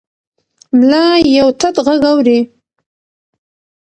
ملا 0.77 1.03
یو 1.37 1.47
تت 1.59 1.75
غږ 1.85 2.01
اوري. 2.11 2.39